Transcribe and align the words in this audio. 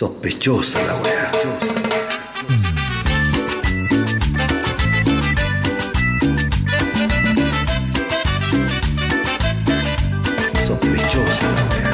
Sospechosa 0.00 0.80
la 0.86 0.94
weá. 0.94 1.30
Sospechosa 10.66 11.48
la 11.52 11.62
weá. 11.68 11.90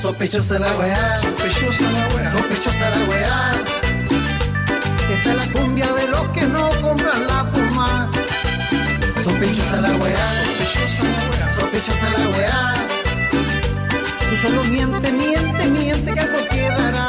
Sospechosa 0.00 0.58
la 0.58 0.72
weá, 0.78 1.20
sospechosa 1.20 1.90
la 1.92 2.08
weá, 2.14 2.32
sospechosa 2.32 2.90
la 2.94 3.00
weá. 3.10 3.38
Esta 5.14 5.30
es 5.32 5.36
la 5.36 5.46
cumbia 5.52 5.92
de 5.92 6.08
los 6.08 6.28
que 6.30 6.43
Sospechosa 9.24 9.80
la 9.80 9.88
weá, 9.96 10.44
sospechosa 10.58 11.02
la 11.02 11.30
weá, 11.30 11.52
sospechosa 11.54 12.10
la 12.10 12.28
weá. 12.36 12.60
Tú 14.28 14.36
solo 14.36 14.64
miente, 14.64 15.12
miente, 15.12 15.66
miente 15.66 16.12
que 16.12 16.20
algo 16.20 16.38
quedará. 16.50 17.08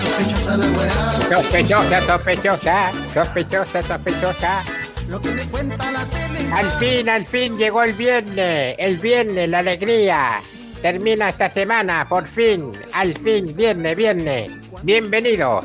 Sospechosa 0.00 0.56
la 0.56 0.66
weá, 0.66 1.12
Sospechosa, 1.28 2.00
sospechosa, 2.06 2.92
sospechosa, 3.12 3.82
sospechosa. 3.82 4.62
lo 5.08 5.20
que 5.20 5.30
me 5.30 5.44
cuenta 5.46 5.90
la 5.90 6.04
tele. 6.04 6.52
Al 6.52 6.70
fin, 6.70 7.08
al 7.08 7.26
fin 7.26 7.58
llegó 7.58 7.82
el 7.82 7.94
viernes, 7.94 8.76
el 8.78 8.98
viernes, 8.98 9.48
la 9.48 9.58
alegría. 9.58 10.40
Termina 10.80 11.30
esta 11.30 11.50
semana, 11.50 12.06
por 12.08 12.28
fin, 12.28 12.70
al 12.92 13.16
fin, 13.18 13.52
viernes, 13.56 13.96
viernes. 13.96 14.52
Bienvenidos. 14.84 15.64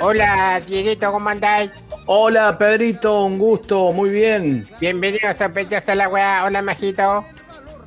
Hola, 0.00 0.60
Dieguito, 0.66 1.10
¿cómo 1.10 1.30
andáis? 1.30 1.70
Hola 2.10 2.56
Pedrito, 2.56 3.24
un 3.24 3.38
gusto, 3.38 3.92
muy 3.92 4.08
bien. 4.08 4.66
Bienvenido, 4.80 5.28
sospechosa 5.36 5.94
la 5.94 6.08
weá. 6.08 6.44
Hola, 6.46 6.62
Majito. 6.62 7.22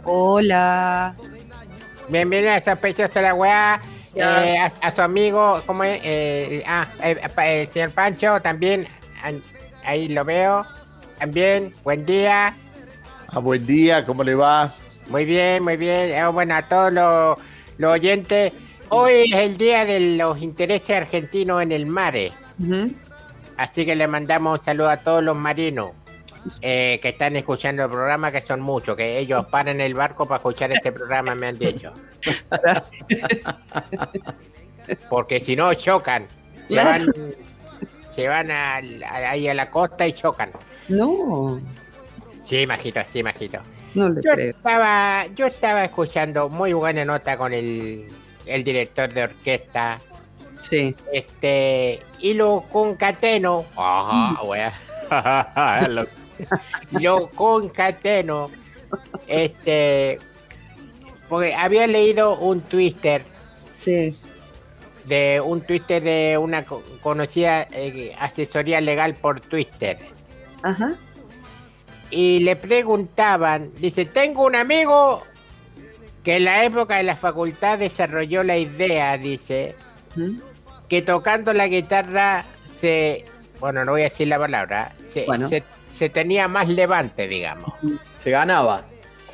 Hola. 0.03 1.15
Bienvenido, 2.07 2.53
sospechosa 2.63 3.19
la 3.23 3.33
weá. 3.33 3.81
Eh, 4.13 4.57
a, 4.59 4.71
a 4.81 4.91
su 4.91 5.01
amigo, 5.01 5.59
¿cómo 5.65 5.83
es? 5.85 6.01
Eh, 6.03 6.63
ah, 6.67 6.85
eh, 7.03 7.17
el 7.63 7.67
señor 7.69 7.91
Pancho, 7.91 8.39
también, 8.41 8.85
an- 9.23 9.41
ahí 9.85 10.07
lo 10.09 10.23
veo. 10.23 10.65
También, 11.17 11.73
buen 11.83 12.05
día. 12.05 12.53
Ah, 13.33 13.39
buen 13.39 13.65
día, 13.65 14.05
¿cómo 14.05 14.23
le 14.23 14.35
va? 14.35 14.71
Muy 15.07 15.25
bien, 15.25 15.63
muy 15.63 15.77
bien. 15.77 16.11
Eh, 16.11 16.27
bueno, 16.27 16.55
a 16.55 16.61
todos 16.61 16.93
los, 16.93 17.39
los 17.79 17.91
oyentes, 17.93 18.53
hoy 18.89 19.31
es 19.33 19.39
el 19.39 19.57
día 19.57 19.83
de 19.85 19.99
los 20.17 20.37
intereses 20.39 20.91
argentinos 20.95 21.63
en 21.63 21.71
el 21.71 21.87
mar. 21.87 22.15
eh. 22.15 22.31
Ujú. 22.61 22.91
Así 23.61 23.85
que 23.85 23.95
le 23.95 24.07
mandamos 24.07 24.59
un 24.59 24.65
saludo 24.65 24.89
a 24.89 24.97
todos 24.97 25.23
los 25.23 25.35
marinos 25.37 25.91
eh, 26.61 26.99
que 27.01 27.09
están 27.09 27.35
escuchando 27.35 27.83
el 27.83 27.89
programa, 27.91 28.31
que 28.31 28.41
son 28.41 28.59
muchos, 28.61 28.97
que 28.97 29.19
ellos 29.19 29.45
paran 29.45 29.79
el 29.81 29.93
barco 29.93 30.25
para 30.25 30.37
escuchar 30.37 30.71
este 30.71 30.91
programa, 30.91 31.35
me 31.35 31.47
han 31.47 31.57
dicho. 31.59 31.93
Porque 35.09 35.39
si 35.39 35.55
no, 35.55 35.73
chocan. 35.75 36.25
Se 36.67 36.75
van, 36.75 37.13
se 38.15 38.27
van 38.27 38.49
a- 38.51 38.77
ahí 39.29 39.47
a 39.47 39.53
la 39.53 39.69
costa 39.69 40.07
y 40.07 40.13
chocan. 40.13 40.49
No, 40.89 41.59
Sí, 42.43 42.65
majito, 42.65 42.99
sí, 43.11 43.21
majito. 43.23 43.59
no 43.93 44.09
le 44.09 44.21
Yo 44.23 44.31
creo. 44.33 44.49
estaba, 44.49 45.27
yo 45.35 45.45
estaba 45.45 45.83
escuchando 45.85 46.49
muy 46.49 46.73
buena 46.73 47.05
nota 47.05 47.37
con 47.37 47.53
el, 47.53 48.07
el 48.45 48.63
director 48.63 49.13
de 49.13 49.23
orquesta, 49.23 49.99
Sí. 50.71 50.95
este, 51.13 51.99
y 52.19 52.33
lo 52.35 52.61
concateno, 52.71 53.65
ajá, 53.77 54.41
wea, 54.43 54.73
lo, 55.89 56.07
lo 56.99 57.29
concateno, 57.29 58.49
este, 59.27 60.17
porque 61.29 61.53
había 61.53 61.85
leído 61.87 62.37
un 62.39 62.61
twitter 62.61 63.21
Sí. 63.79 64.15
de 65.05 65.41
un 65.43 65.61
twitter 65.61 66.01
de 66.01 66.37
una 66.37 66.63
co- 66.63 66.81
conocida 67.03 67.67
eh, 67.71 68.15
asesoría 68.19 68.79
legal 68.81 69.13
por 69.15 69.41
Twitter. 69.41 69.97
Ajá. 70.63 70.93
y 72.11 72.39
le 72.39 72.55
preguntaban, 72.55 73.71
dice, 73.77 74.05
tengo 74.05 74.45
un 74.45 74.55
amigo 74.55 75.23
que 76.23 76.37
en 76.37 76.45
la 76.45 76.63
época 76.65 76.97
de 76.97 77.03
la 77.03 77.15
facultad 77.15 77.79
desarrolló 77.79 78.43
la 78.43 78.57
idea, 78.57 79.17
dice. 79.17 79.75
Que 80.91 81.01
tocando 81.01 81.53
la 81.53 81.67
guitarra 81.69 82.43
se, 82.81 83.23
bueno, 83.61 83.85
no 83.85 83.93
voy 83.93 84.01
a 84.01 84.09
decir 84.09 84.27
la 84.27 84.37
palabra, 84.37 84.91
se, 85.13 85.23
Bueno. 85.25 85.47
se, 85.47 85.63
se 85.95 86.09
tenía 86.09 86.49
más 86.49 86.67
levante, 86.67 87.29
digamos, 87.29 87.71
Se 88.17 88.29
ganaba. 88.29 88.81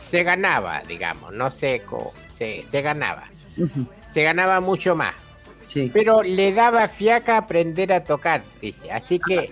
se 0.07 0.22
ganaba, 0.22 0.84
digamos, 0.88 1.34
no 1.34 1.50
sé, 1.50 1.81
co- 1.84 2.13
se, 2.38 2.63
se 2.69 2.81
ganaba, 2.84 3.23
se 4.13 4.22
ganaba 4.22 4.59
mucho 4.62 4.96
más, 4.96 5.16
Sí. 5.66 5.90
pero 5.91 6.22
le 6.22 6.53
daba 6.53 6.88
fiaca 6.88 7.38
aprender 7.38 7.91
a 7.91 8.03
tocar, 8.03 8.44
dice, 8.62 8.91
así 8.91 9.19
que, 9.19 9.50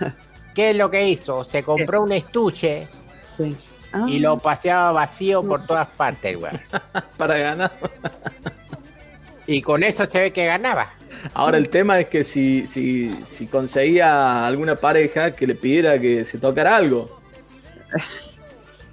¿qué 0.54 0.70
es 0.72 0.76
lo 0.76 0.90
que 0.90 1.08
hizo? 1.08 1.42
Se 1.44 1.62
compró 1.62 2.02
un 2.02 2.12
estuche 2.12 2.86
Sí. 3.30 3.56
Ah, 3.92 4.04
y 4.06 4.18
lo 4.18 4.36
paseaba 4.36 4.92
vacío 4.92 5.42
por 5.42 5.64
todas 5.66 5.88
partes, 5.88 6.38
güey. 6.38 6.52
Para 7.16 7.38
ganar. 7.38 7.72
Y 9.46 9.62
con 9.62 9.82
eso 9.84 10.06
se 10.06 10.20
ve 10.20 10.30
que 10.32 10.46
ganaba. 10.46 10.90
Ahora 11.34 11.56
el 11.58 11.68
tema 11.68 11.98
es 12.00 12.08
que 12.08 12.24
si, 12.24 12.66
si, 12.66 13.14
si 13.24 13.46
conseguía 13.46 14.46
alguna 14.46 14.76
pareja 14.76 15.34
que 15.34 15.46
le 15.46 15.54
pidiera 15.54 15.98
que 15.98 16.24
se 16.24 16.38
tocara 16.38 16.76
algo. 16.76 17.20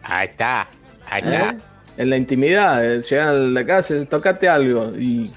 Ahí 0.03 0.27
está, 0.27 0.67
ahí 1.09 1.21
¿eh? 1.23 1.25
está. 1.25 1.55
En 1.97 2.09
la 2.09 2.17
intimidad, 2.17 2.83
eh, 2.85 3.01
llegan 3.01 3.27
a 3.29 3.33
la 3.33 3.65
casa, 3.65 3.93
tocate 4.05 4.49
algo 4.49 4.91
y 4.97 5.31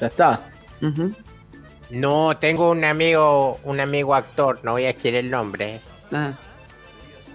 ya 0.00 0.06
está. 0.06 0.40
No, 1.90 2.36
tengo 2.38 2.70
un 2.70 2.84
amigo, 2.84 3.58
un 3.64 3.80
amigo 3.80 4.14
actor, 4.14 4.60
no 4.62 4.72
voy 4.72 4.84
a 4.84 4.88
decir 4.88 5.14
el 5.14 5.30
nombre, 5.30 5.80
Ah, 6.12 6.32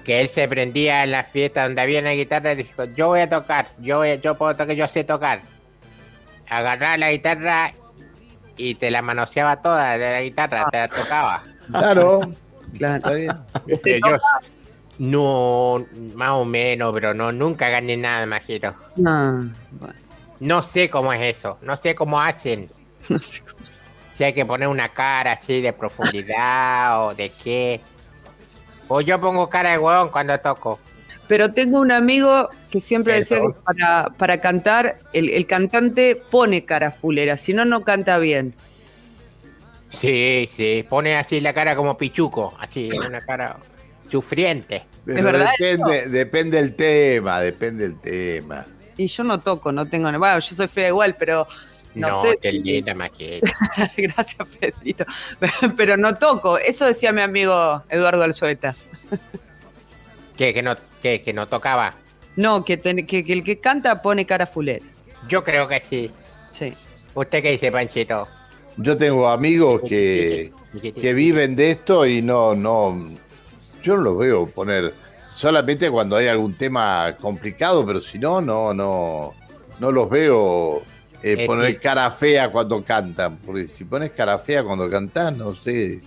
que 0.03 0.21
él 0.21 0.29
se 0.29 0.47
prendía 0.47 1.03
en 1.03 1.11
las 1.11 1.27
fiestas 1.31 1.65
donde 1.67 1.81
había 1.81 1.99
una 1.99 2.11
guitarra 2.11 2.53
y 2.53 2.57
dijo, 2.57 2.85
yo 2.85 3.07
voy 3.07 3.21
a 3.21 3.29
tocar, 3.29 3.67
yo, 3.79 3.97
voy- 3.99 4.19
yo 4.21 4.35
puedo 4.35 4.53
tocar, 4.55 4.75
yo 4.75 4.87
sé 4.87 5.03
tocar. 5.03 5.41
Agarraba 6.49 6.97
la 6.97 7.11
guitarra 7.11 7.71
y 8.57 8.75
te 8.75 8.91
la 8.91 9.01
manoseaba 9.01 9.61
toda 9.61 9.97
de 9.97 10.11
la 10.11 10.21
guitarra, 10.21 10.65
te 10.71 10.77
la 10.77 10.87
tocaba. 10.87 11.43
Claro, 11.69 12.21
claro. 12.77 12.95
está 12.95 13.11
bien. 13.11 14.01
Yo, 14.05 14.17
no, 14.97 15.85
más 16.15 16.31
o 16.31 16.45
menos, 16.45 16.93
pero 16.93 17.13
no, 17.13 17.31
nunca 17.31 17.69
gané 17.69 17.97
nada, 17.97 18.23
imagino. 18.23 18.73
No, 18.95 19.51
bueno, 19.71 19.95
No 20.39 20.63
sé 20.63 20.89
cómo 20.89 21.11
es 21.11 21.37
eso, 21.37 21.57
no 21.61 21.75
sé 21.75 21.95
cómo 21.95 22.21
hacen. 22.21 22.69
no 23.09 23.19
sé 23.19 23.41
cómo 23.41 23.65
es. 23.69 23.91
Si 24.15 24.23
hay 24.23 24.33
que 24.33 24.45
poner 24.45 24.69
una 24.69 24.89
cara 24.89 25.33
así 25.33 25.59
de 25.59 25.73
profundidad 25.73 27.05
o 27.05 27.13
de 27.13 27.29
qué. 27.29 27.81
O 28.87 29.01
yo 29.01 29.19
pongo 29.19 29.49
cara 29.49 29.71
de 29.71 29.77
huevón 29.77 30.09
cuando 30.09 30.39
toco. 30.39 30.79
Pero 31.27 31.53
tengo 31.53 31.79
un 31.79 31.91
amigo 31.91 32.49
que 32.69 32.79
siempre 32.79 33.17
Eso. 33.17 33.35
decía 33.35 33.47
que 33.49 33.59
para, 33.63 34.09
para 34.17 34.39
cantar, 34.41 34.99
el, 35.13 35.29
el 35.29 35.45
cantante 35.47 36.15
pone 36.29 36.65
cara 36.65 36.91
fulera, 36.91 37.35
si 37.37 37.53
no, 37.53 37.65
no 37.65 37.81
canta 37.83 38.17
bien. 38.19 38.53
Sí, 39.89 40.49
sí, 40.55 40.85
pone 40.87 41.15
así 41.15 41.39
la 41.39 41.53
cara 41.53 41.75
como 41.75 41.97
pichuco, 41.97 42.53
así, 42.59 42.89
una 43.07 43.21
cara 43.21 43.57
sufriente. 44.11 44.83
Pero 45.05 45.23
verdad 45.23 45.49
depende, 45.59 46.09
depende 46.09 46.59
el 46.59 46.75
tema, 46.75 47.39
depende 47.39 47.85
el 47.85 47.99
tema. 47.99 48.65
Y 48.97 49.07
yo 49.07 49.23
no 49.23 49.39
toco, 49.39 49.71
no 49.71 49.85
tengo. 49.85 50.11
Bueno, 50.17 50.39
yo 50.39 50.55
soy 50.55 50.67
fea 50.67 50.89
igual, 50.89 51.15
pero 51.17 51.47
no, 51.95 52.09
No, 52.09 52.21
sé. 52.21 52.33
qué 52.41 52.51
si- 52.51 52.59
linda 52.59 52.93
maqueta. 52.93 53.51
Gracias, 53.97 54.47
Pedrito. 54.59 55.05
Pero 55.77 55.95
no 55.97 56.17
toco. 56.17 56.57
Eso 56.57 56.85
decía 56.85 57.11
mi 57.13 57.21
amigo 57.21 57.83
Eduardo 57.89 58.23
Alzueta. 58.23 58.75
¿Qué, 60.37 60.53
que 60.53 60.61
no, 60.61 60.75
qué, 61.01 61.21
que 61.21 61.33
no 61.33 61.47
tocaba? 61.47 61.93
No, 62.35 62.63
que, 62.65 62.77
ten- 62.77 63.05
que, 63.07 63.23
que 63.23 63.33
el 63.33 63.43
que 63.43 63.59
canta 63.59 64.01
pone 64.01 64.25
cara 64.25 64.45
fulera. 64.45 64.85
Yo 65.29 65.43
creo 65.43 65.67
que 65.67 65.79
sí. 65.81 66.11
Sí. 66.51 66.73
¿Usted 67.13 67.41
qué 67.41 67.51
dice, 67.51 67.71
Panchito? 67.71 68.27
Yo 68.77 68.97
tengo 68.97 69.29
amigos 69.29 69.81
que, 69.87 70.51
que 70.81 71.13
viven 71.13 71.55
de 71.55 71.71
esto 71.71 72.05
y 72.05 72.21
no, 72.21 72.53
no, 72.55 73.09
yo 73.81 73.95
no 73.95 74.03
los 74.03 74.17
veo 74.17 74.47
poner 74.47 74.93
solamente 75.33 75.89
cuando 75.89 76.17
hay 76.17 76.27
algún 76.27 76.53
tema 76.55 77.15
complicado, 77.19 77.85
pero 77.85 78.01
si 78.01 78.19
no, 78.19 78.41
no, 78.41 78.73
no, 78.73 79.33
no 79.79 79.91
los 79.91 80.09
veo 80.09 80.79
eh, 81.23 81.35
Eh, 81.39 81.45
poner 81.47 81.79
cara 81.79 82.11
fea 82.11 82.51
cuando 82.51 82.83
cantan, 82.83 83.37
porque 83.37 83.67
si 83.67 83.85
pones 83.85 84.11
cara 84.11 84.37
fea 84.39 84.63
cuando 84.65 84.89
cantas, 84.89 85.35
no 85.37 85.55
sé, 85.55 86.01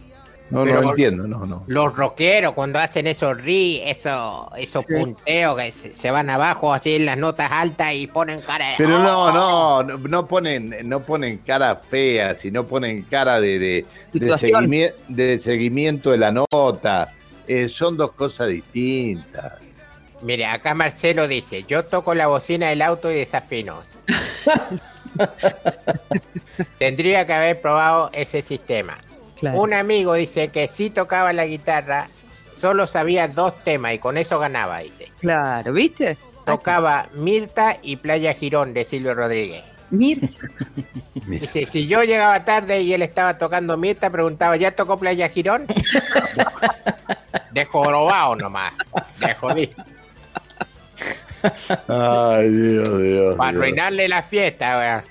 no, 0.51 0.65
Pero- 0.65 0.83
no 0.83 0.91
entiendo, 0.91 1.27
no, 1.29 1.45
no. 1.47 1.63
Los 1.67 1.95
rockeros 1.97 2.55
cuando 2.55 2.79
hacen 2.79 3.07
esos 3.07 3.41
ri, 3.43 3.81
esos, 3.85 4.47
esos 4.57 4.85
Sí. 4.85 4.95
punteos 4.95 5.57
que 5.57 5.73
se, 5.73 5.97
se 5.97 6.11
van 6.11 6.31
abajo 6.31 6.73
así 6.73 6.95
en 6.97 7.07
las 7.07 7.19
notas 7.19 7.51
altas 7.53 7.95
y 7.95 8.07
ponen 8.07 8.41
cara 8.41 8.71
de... 8.71 8.75
Pero 8.79 8.99
no, 8.99 9.33
no, 9.33 9.83
no, 9.83 9.99
no 9.99 10.27
ponen, 10.27 10.75
no 10.85 11.01
ponen 11.01 11.39
cara 11.39 11.77
fea, 11.77 12.35
sino 12.35 12.67
ponen 12.67 13.03
cara 13.03 13.41
de, 13.41 13.59
de, 13.59 13.69
de, 13.69 13.87
Situación. 14.13 14.65
seguimi- 14.65 14.93
de 15.09 15.39
seguimiento 15.39 16.11
de 16.13 16.19
la 16.19 16.33
nota. 16.33 17.13
eh, 17.47 17.69
son 17.69 17.97
dos 17.97 18.13
cosas 18.13 18.49
distintas. 18.49 19.59
Mire, 20.23 20.47
acá 20.47 20.75
Marcelo 20.75 21.29
dice, 21.29 21.65
yo 21.69 21.85
toco 21.85 22.15
la 22.15 22.27
bocina 22.27 22.71
del 22.71 22.83
auto 22.83 23.11
y 23.13 23.17
desafino. 23.17 23.83
Tendría 26.79 27.27
que 27.27 27.33
haber 27.33 27.61
probado 27.61 28.11
ese 28.13 28.43
sistema. 28.43 28.99
Claro. 29.39 29.61
Un 29.61 29.73
amigo 29.75 30.15
dice 30.15 30.49
que 30.49 30.69
si 30.69 30.91
tocaba 30.91 31.33
la 31.33 31.47
guitarra, 31.47 32.09
solo 32.61 32.87
sabía 32.87 33.29
dos 33.29 33.57
temas 33.65 33.95
y 33.95 33.99
con 33.99 34.17
eso 34.19 34.39
ganaba, 34.39 34.79
dice. 34.81 35.11
Claro, 35.21 35.73
¿viste? 35.73 36.17
Tocaba 36.45 37.07
Mirta 37.15 37.77
y 37.83 37.97
Playa 37.97 38.33
Girón 38.35 38.73
de 38.75 38.85
Silvio 38.85 39.15
Rodríguez. 39.15 39.65
Mirta. 39.91 40.37
Dice, 41.27 41.67
si 41.67 41.87
yo 41.87 42.03
llegaba 42.03 42.43
tarde 42.45 42.81
y 42.81 42.93
él 42.93 43.03
estaba 43.03 43.39
tocando 43.39 43.77
Mirta, 43.77 44.11
preguntaba, 44.11 44.57
¿ya 44.57 44.73
tocó 44.73 44.99
Playa 44.99 45.29
Girón? 45.29 45.67
De 47.53 47.65
jorobado 47.65 48.37
nomás. 48.37 48.73
De 49.19 49.35
jodí. 49.35 49.71
Ay, 51.89 52.49
Dios, 52.51 53.03
Dios. 53.03 53.37
Para 53.37 53.53
Dios. 53.53 53.63
arruinarle 53.63 54.09
la 54.09 54.23
fiesta, 54.23 54.79
weón. 54.79 55.03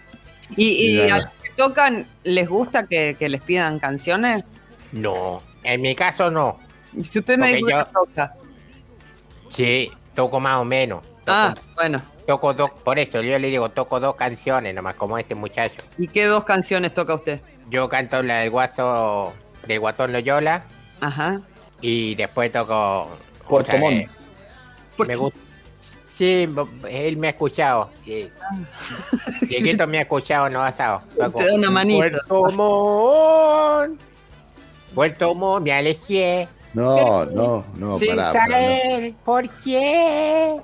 ¿Y, 0.56 0.98
y 0.98 1.02
Claro. 1.06 1.30
Tocan, 1.58 2.06
les 2.24 2.48
gusta 2.48 2.88
que, 2.88 3.16
que 3.20 3.28
les 3.28 3.42
pidan 3.42 3.80
canciones? 3.80 4.50
No, 4.94 5.42
en 5.64 5.82
mi 5.82 5.94
caso 5.96 6.32
no. 6.32 6.58
Y 6.94 7.04
Si 7.04 7.20
usted 7.20 7.38
me 7.38 7.60
yo- 7.60 7.86
toca. 7.86 8.32
Sí, 9.50 9.92
toco 10.16 10.40
más 10.40 10.58
o 10.60 10.66
menos. 10.66 11.02
Toco, 11.02 11.22
Ah, 11.28 11.56
bueno. 11.76 12.02
toco 12.26 12.54
dos, 12.54 12.72
por 12.84 12.98
eso 13.00 13.22
yo 13.22 13.38
le 13.40 13.48
digo, 13.50 13.70
toco 13.70 14.00
dos 14.00 14.16
canciones 14.16 14.74
nomás, 14.74 14.96
como 14.96 15.18
este 15.18 15.36
muchacho. 15.36 15.82
¿Y 15.98 16.08
qué 16.08 16.26
dos 16.26 16.44
canciones 16.46 16.94
toca 16.94 17.14
usted? 17.16 17.42
Yo 17.70 17.90
canto 17.90 18.22
la 18.24 18.40
del 18.40 18.50
guaso 18.52 19.34
del 19.66 19.80
guatón 19.82 20.14
Loyola 20.14 20.64
Ajá. 21.02 21.42
y 21.82 22.16
después 22.16 22.52
toco 22.52 23.10
Puerto 23.50 23.78
Montt. 23.78 24.08
me 25.06 25.16
gusta. 25.16 25.40
Sí, 26.18 26.50
él 26.90 27.18
me 27.18 27.28
ha 27.28 27.30
escuchado. 27.30 27.92
Sí. 28.04 28.30
Dieguito 29.48 29.86
me 29.86 30.00
ha 30.00 30.02
escuchado 30.02 30.48
en 30.48 30.54
los 30.54 30.64
asados. 30.64 31.04
Toco, 31.16 31.38
Te 31.40 31.46
da 31.46 31.54
una 31.54 31.70
manito. 31.70 32.00
Puerto 32.28 32.52
Montt. 32.54 34.02
Puerto 34.96 35.36
Montt, 35.36 35.66
me 35.66 35.74
alejé. 35.74 36.48
No, 36.74 37.26
no, 37.26 37.64
no, 37.76 38.00
sin 38.00 38.10
pará, 38.10 38.34
pará, 38.34 38.48
no. 38.48 38.56
saber 38.56 39.14
por 39.24 39.50
qué. 39.64 40.58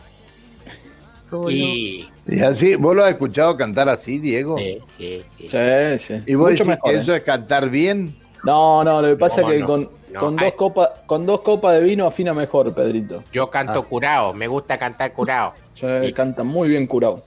Y. 1.49 2.09
Y 2.25 2.39
así, 2.41 2.75
¿vos 2.75 2.95
lo 2.95 3.03
has 3.03 3.11
escuchado 3.11 3.57
cantar 3.57 3.89
así, 3.89 4.17
Diego? 4.17 4.57
Sí, 4.57 4.79
sí, 4.97 5.23
sí. 5.39 5.47
Sí, 5.47 5.99
sí. 5.99 6.23
¿Y 6.25 6.35
vos 6.35 6.51
Mucho 6.51 6.63
decís 6.63 6.67
mejor, 6.67 6.91
que 6.91 6.97
¿eh? 6.97 6.99
eso 6.99 7.13
es 7.15 7.23
cantar 7.23 7.69
bien? 7.69 8.15
No, 8.43 8.83
no, 8.83 9.01
lo 9.01 9.09
que 9.09 9.15
pasa 9.17 9.41
No, 9.41 9.49
es 9.49 9.53
que 9.53 9.59
no, 9.59 9.67
con, 9.67 9.89
no, 10.13 10.19
con, 10.19 10.35
dos 10.35 10.53
copas, 10.53 10.89
con 11.05 11.25
dos 11.25 11.41
copas 11.41 11.73
de 11.73 11.81
vino 11.81 12.05
afina 12.07 12.33
mejor, 12.33 12.73
Pedrito. 12.73 13.23
Yo 13.33 13.49
canto 13.49 13.79
Ah. 13.79 13.85
curado, 13.89 14.33
me 14.33 14.47
gusta 14.47 14.77
cantar 14.77 15.11
curado. 15.13 15.53
Sí, 15.73 15.85
Sí. 16.05 16.13
canta 16.13 16.43
muy 16.43 16.69
bien 16.69 16.87
curado. 16.87 17.21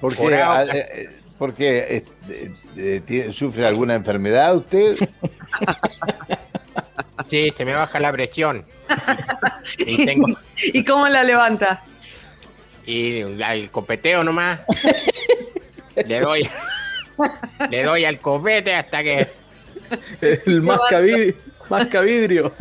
Porque, 0.00 0.16
Curado, 0.22 0.52
ah, 0.52 0.64
eh, 0.64 0.88
eh, 0.94 1.08
porque 1.38 1.78
eh, 1.78 2.04
eh, 2.28 2.52
eh, 2.76 3.00
tiene- 3.06 3.32
¿sufre 3.32 3.66
alguna 3.66 3.94
enfermedad 3.94 4.56
usted? 4.56 4.96
Sí, 7.28 7.50
se 7.56 7.64
me 7.64 7.72
baja 7.72 7.98
la 7.98 8.12
presión. 8.12 8.64
y 9.78 10.04
tengo. 10.04 10.26
¿Y 10.62 10.84
cómo 10.84 11.08
la 11.08 11.24
levanta? 11.24 11.82
Y 12.84 13.22
al 13.42 13.70
copeteo 13.70 14.22
nomás. 14.22 14.60
le 16.06 16.20
doy. 16.20 16.50
le 17.70 17.82
doy 17.84 18.04
al 18.04 18.18
copete 18.18 18.74
hasta 18.74 19.02
que. 19.02 19.28
El 20.20 20.62
masca, 20.62 21.00
vid- 21.00 21.34
masca 21.68 22.00
vidrio. 22.00 22.52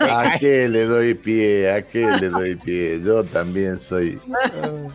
¿A 0.00 0.38
qué 0.38 0.68
le 0.68 0.84
doy 0.84 1.14
pie? 1.14 1.70
¿A 1.72 1.82
qué 1.82 2.06
le 2.20 2.28
doy 2.28 2.56
pie? 2.56 3.00
Yo 3.04 3.24
también 3.24 3.78
soy. 3.78 4.18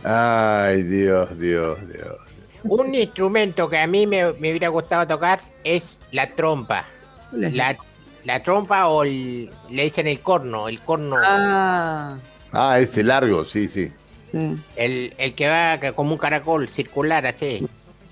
Ay, 0.04 0.82
Dios, 0.82 1.38
Dios, 1.38 1.78
Dios. 1.92 2.16
Un 2.64 2.94
instrumento 2.94 3.68
que 3.68 3.78
a 3.78 3.86
mí 3.86 4.06
me, 4.06 4.32
me 4.34 4.50
hubiera 4.50 4.68
gustado 4.68 5.06
tocar 5.06 5.40
es 5.64 5.98
la 6.12 6.32
trompa. 6.32 6.84
La, 7.32 7.76
la 8.24 8.42
trompa 8.42 8.88
o 8.88 9.04
el- 9.04 9.50
le 9.70 9.84
dicen 9.84 10.06
el 10.08 10.20
corno, 10.20 10.68
el 10.68 10.80
corno, 10.80 11.16
Ah, 11.22 12.16
Ah, 12.52 12.78
ese 12.80 13.02
largo, 13.04 13.44
sí, 13.44 13.68
sí. 13.68 13.92
sí. 14.24 14.56
el, 14.76 15.12
el 15.18 15.34
que 15.34 15.48
va 15.48 15.78
que- 15.78 15.92
como 15.92 16.12
un 16.12 16.18
caracol 16.18 16.66
circular 16.68 17.26
así, 17.26 17.66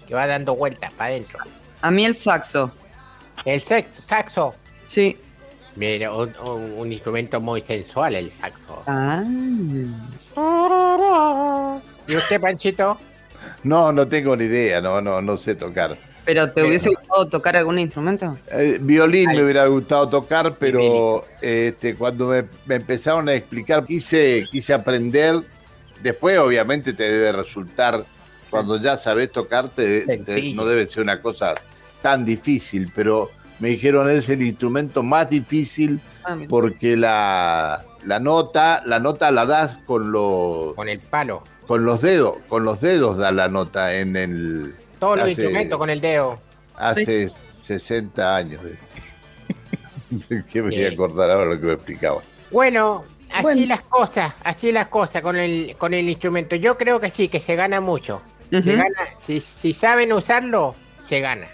que 0.07 0.15
va 0.15 0.27
dando 0.27 0.55
vueltas 0.55 0.93
para 0.93 1.11
adentro. 1.11 1.39
A 1.81 1.91
mí 1.91 2.05
el 2.05 2.15
saxo. 2.15 2.71
El 3.47 3.63
sex- 3.63 4.03
saxo, 4.07 4.55
Sí. 4.87 5.17
mira, 5.77 6.13
un, 6.13 6.31
un- 6.45 6.73
un 6.77 6.93
instrumento 6.93 7.41
muy 7.41 7.63
sensual 7.63 8.15
el 8.17 8.31
saxo. 8.33 8.83
Ah. 8.87 9.23
¿Y 12.09 12.17
usted, 12.17 12.41
Panchito? 12.41 12.99
No, 13.63 13.93
no 13.93 14.07
tengo 14.07 14.37
ni 14.37 14.45
idea, 14.45 14.81
no, 14.81 15.01
no, 15.01 15.21
no 15.23 15.37
sé 15.39 15.55
tocar. 15.55 15.97
¿Pero 16.25 16.53
te 16.53 16.65
hubiese 16.65 16.91
gustado 16.91 17.29
tocar 17.29 17.57
algún 17.57 17.79
instrumento? 17.79 18.37
Eh, 18.51 18.79
violín 18.81 19.29
Ay. 19.31 19.37
me 19.37 19.45
hubiera 19.45 19.67
gustado 19.67 20.09
tocar, 20.09 20.57
pero 20.57 21.25
este, 21.41 21.95
cuando 21.95 22.27
me, 22.27 22.45
me 22.67 22.75
empezaron 22.77 23.29
a 23.29 23.35
explicar, 23.35 23.85
quise, 23.87 24.45
quise 24.51 24.75
aprender. 24.75 25.41
Después, 26.03 26.37
obviamente, 26.39 26.93
te 26.93 27.05
debe 27.11 27.31
resultar, 27.33 28.05
cuando 28.51 28.81
ya 28.81 28.97
sabes 28.97 29.31
tocar, 29.31 29.69
te- 29.69 30.01
te- 30.19 30.53
no 30.55 30.65
debe 30.67 30.87
ser 30.87 31.03
una 31.05 31.23
cosa 31.23 31.55
tan 32.03 32.25
difícil, 32.25 32.91
pero 32.95 33.31
me 33.59 33.69
dijeron 33.69 34.11
es 34.11 34.29
el 34.29 34.43
instrumento 34.43 35.03
más 35.03 35.31
difícil 35.31 36.01
Ah, 36.29 36.37
porque 36.49 36.97
la, 36.97 37.85
la 38.05 38.19
nota, 38.19 38.83
la 38.85 38.99
nota 38.99 39.31
la 39.31 39.47
das 39.47 39.77
con 39.87 40.11
los, 40.11 40.75
Con 40.75 40.89
el 40.89 40.99
palo. 40.99 41.43
con 41.69 41.85
los 41.85 42.01
dedos, 42.03 42.39
con 42.49 42.65
los 42.65 42.81
dedos 42.81 43.17
da 43.19 43.31
la 43.31 43.49
nota 43.49 43.95
en 43.95 44.17
el 44.17 44.75
Todos 44.99 45.19
los 45.19 45.29
instrumentos 45.29 45.79
con 45.79 45.89
el 45.91 46.01
dedo. 46.01 46.39
hace 46.75 47.29
60 47.29 48.35
años. 48.37 48.61
De, 48.63 48.77
que 50.53 50.63
me 50.63 50.71
voy 50.71 50.85
a 50.85 50.89
Sí. 50.89 50.95
acordar 50.95 51.31
ahora 51.31 51.47
lo 51.55 51.61
que 51.61 51.67
me 51.67 51.73
explicaba. 51.75 52.23
Bueno, 52.51 53.05
así 53.33 53.43
Bueno. 53.43 53.67
las 53.67 53.81
cosas, 53.83 54.35
así 54.43 54.73
las 54.73 54.89
cosas 54.89 55.23
con 55.23 55.37
el, 55.37 55.77
con 55.79 55.95
el 55.95 56.09
instrumento. 56.09 56.57
Yo 56.57 56.77
creo 56.77 57.01
que 57.01 57.11
sí, 57.11 57.29
que 57.29 57.41
se 57.41 57.55
gana 57.57 57.81
mucho. 57.81 58.21
Se 58.51 58.61
gana, 58.63 58.89
si, 59.25 59.41
si 59.41 59.73
saben 59.73 60.13
usarlo, 60.13 60.75
se 61.09 61.21
gana. 61.21 61.47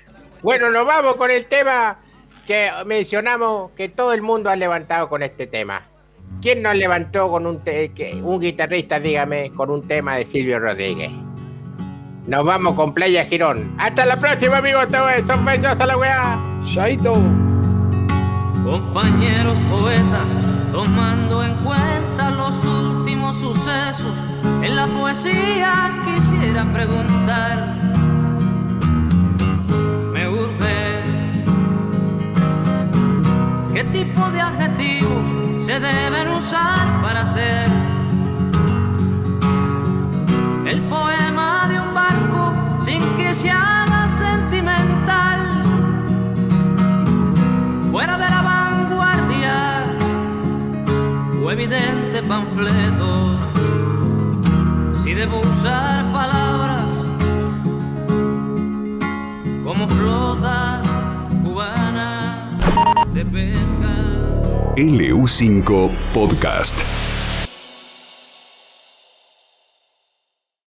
Bueno, 0.43 0.71
nos 0.71 0.87
vamos 0.87 1.17
con 1.17 1.31
el 1.31 1.47
tema 1.47 1.99
que 2.47 2.71
mencionamos 2.87 3.71
que 3.77 3.89
todo 3.89 4.13
el 4.13 4.23
mundo 4.23 4.51
ha 4.51 4.57
levantado 4.57 5.09
con 5.09 5.23
este 5.23 5.47
tema. 5.47 5.83
¿Quién 6.41 6.63
nos 6.63 6.75
levantó 6.75 7.31
con 7.31 7.47
un, 7.47 7.63
te- 7.63 7.91
que- 7.93 8.15
un 8.23 8.41
guitarrista, 8.41 8.99
dígame, 8.99 9.53
con 9.53 9.71
un 9.71 9.87
tema 9.87 10.17
de 10.17 10.25
Silvio 10.25 10.59
Rodríguez? 10.59 11.13
Nos 12.27 12.45
vamos 12.45 12.75
con 12.75 12.95
Playa 12.95 13.25
Girón. 13.25 13.75
Hasta 13.79 14.05
la 14.07 14.19
próxima, 14.19 14.59
amigos. 14.59 14.85
Esto 14.85 15.09
es 15.09 15.27
Sospechosa 15.27 15.87
la 15.87 15.97
weá. 15.97 16.39
Chaito. 16.73 17.15
Compañeros 18.65 19.61
poetas, 19.69 20.39
tomando 20.71 21.43
en 21.43 21.55
cuenta 21.57 22.31
los 22.31 22.65
últimos 22.65 23.37
sucesos, 23.37 24.17
en 24.63 24.77
la 24.77 24.87
poesía 24.87 25.91
quisiera 26.05 26.65
preguntar. 26.73 27.92
Qué 33.83 34.05
tipo 34.05 34.31
de 34.31 34.41
adjetivos 34.41 35.65
se 35.65 35.81
deben 35.81 36.29
usar 36.29 37.03
para 37.03 37.23
hacer 37.23 37.69
el 40.67 40.83
poema 40.83 41.69
de 41.69 41.81
un 41.81 41.95
barco 41.95 42.55
sin 42.85 43.03
que 43.17 43.35
se 43.35 43.51
haga 43.51 44.09
sentimental 44.09 45.41
fuera 47.91 48.17
de 48.19 48.31
la 48.31 48.43
vanguardia 48.43 49.85
o 51.43 51.51
evidente 51.51 52.23
panfleto. 52.23 53.39
Si 55.03 55.15
debo 55.15 55.41
usar 55.41 56.05
palabras 56.13 57.05
como 59.65 59.89
flota 59.89 60.82
de 63.13 63.25
pesca. 63.25 64.75
LU5 64.77 65.91
Podcast. 66.13 67.12